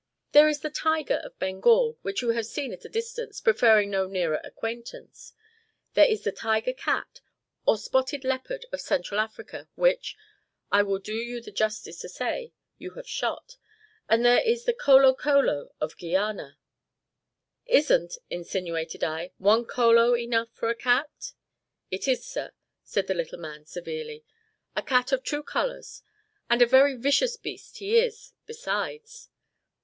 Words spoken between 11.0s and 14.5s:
you the justice to say you have shot; and there